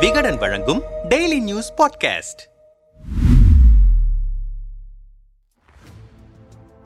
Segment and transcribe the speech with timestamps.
[0.00, 2.42] விகடன் வழங்கும் daily news podcast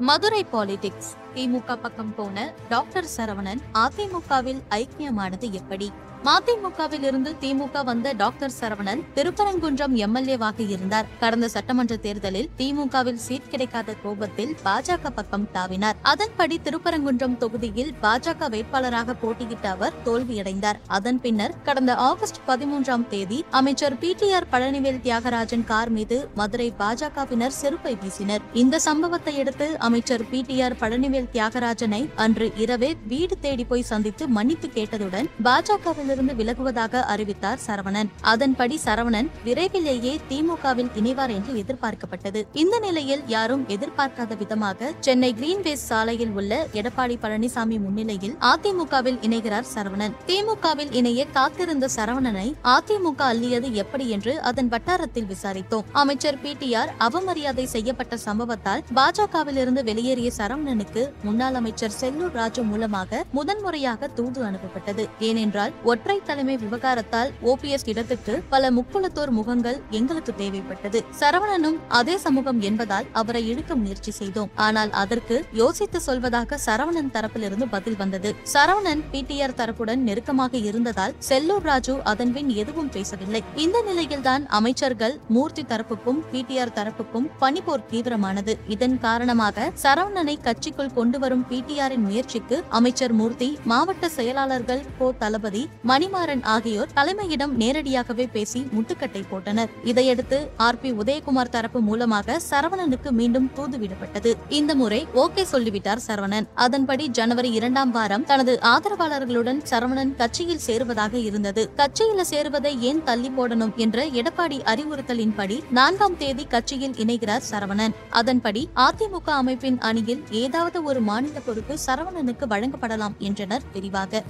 [0.00, 5.90] Madurai politics DMK பக்கம் போன டாக்டர் சரவணன் அதிமுகவில் ஐக்கியமானது எப்படி?
[6.24, 11.06] மதிமுகவில் இருந்து திமுக வந்த டாக்டர் சரவணன் திருப்பரங்குன்றம் எம்எல்ஏவாக இருந்தார்.
[11.20, 15.94] கடந்த சட்டமன்ற தேர்தலில் திமுகவில் சீட் கிடைக்காத கோபத்தில் பாஜக பக்கம் தாவினார்.
[16.02, 20.78] அதன்படி திருப்பரங்குன்றம் தொகுதியில் பாஜக வேட்பாளராக போட்டியிட்ட அவர் தோல்வியடைந்தார்.
[20.86, 26.72] அதன் பின்னர் கடந்த ஆகஸ்ட் பதிமூன்றாம் தேதி அமைச்சர் P T R Palanivel Thiagarajan car மீது மதுரை
[26.78, 28.40] பாஜகவினர் செருப்பை வீசினர்.
[28.52, 34.28] இந்த சம்பவத்தை அடுத்து அமைச்சர் பி டி ஆர் பழனிவேல் தியாகராஜனை அன்று இரவே வீடு தேடி போய் சந்தித்து
[34.28, 38.08] மன்னிப்பு கேட்டதுடன் பாஜகவிலிருந்து விலகுவதாக அறிவித்தார் சரவணன்.
[38.20, 42.46] அதன்படி சரவணன் விரைவிலேயே திமுகவில் இணைவார் என்று எதிர்பார்க்கப்பட்டது.
[42.52, 50.14] இந்த நிலையில் யாரும் எதிர்பார்க்காத விதமாக சென்னை கிரீன்வேஸ் சாலையில் உள்ள எடப்பாடி பழனிசாமி முன்னிலையில் அதிமுகவில் இணைகிறார் சரவணன்.
[50.26, 55.84] திமுகவில் இணைய காத்திருந்த சரவணனை அதிமுக அள்ளியது எப்படி என்று அதன் வட்டாரத்தில் விசாரித்தோம்.
[55.92, 63.22] அமைச்சர் பி டி ஆர் அவமரியாதை செய்யப்பட்ட சம்பவத்தால் பாஜகவிலிருந்து வெளியேறிய சரவணனுக்கு முன்னாள் அமைச்சர் செல்லூர் ராஜு மூலமாக
[63.32, 65.04] முதன்முறையாக தூது அனுப்பப்பட்டது.
[65.18, 71.00] ஏனென்றால் ஒற்றை தலைமை விவகாரத்தால் ஓபிஎஸ் இடத்துக்கு பல முக்குளத்தோர் முகங்கள் எங்களுக்கு தேவைப்பட்டது.
[71.20, 74.50] சரவணனும் அதே சமூகம் என்பதால் அவரை இழுக்க முயற்சி செய்தோம்.
[74.54, 78.34] ஆனால் அதற்கு யோசித்து சொல்வதாக சரவணன் தரப்பிலிருந்து பதில் வந்தது.
[78.54, 83.42] சரவணன் பிடிஆர் தரப்புடன் நெருக்கமாக இருந்ததால் செல்லூர் ராஜு அதன் பின் எதுவும் பேசவில்லை.
[83.56, 88.54] இந்த நிலையில்தான் அமைச்சர்கள் மூர்த்தி தரப்புக்கும் பிடிஆர் தரப்புக்கும் பனிப்போர் தீவிரமானது.
[88.68, 96.42] இதன் காரணமாக சரவணனை கட்சிக்குள் கொண்டு வரும் பிடிஆரின் முயற்சிக்கு அமைச்சர் மூர்த்தி மாவட்ட செயலாளர்கள் கோ தளபதி மணிமாறன்
[96.54, 99.70] ஆகியோர் தலைமையிடம் நேரடியாகவே பேசி முட்டுக்கட்டை போட்டனர்.
[99.90, 106.46] இதையடுத்து ஆர் பி உதயகுமார் தரப்பு மூலமாக சரவணனுக்கு மீண்டும் தூதுவிடப்பட்டது இந்த முறை ஓகே சொல்லிவிட்டார் சரவணன்.
[106.64, 111.64] அதன்படி ஜனவரி இரண்டாம் வாரம் தனது ஆதரவாளர்களுடன் சரவணன் கட்சியில் சேருவதாக இருந்தது.
[111.80, 117.96] கட்சியில சேருவதை ஏன் தள்ளி போடணும் என்ற எடப்பாடி அறிவுறுத்தலின்படி நான்காம் தேதி கட்சியில் இணைகிறார் சரவணன்.
[118.20, 124.22] அதன்படி அதிமுக அமைப்பின் அணியில் ஏதாவது ஒரு ஒரு மாநில பொறுப்பு சரவணனுக்கு வழங்கப்படலாம் என்றனர் விரிவாக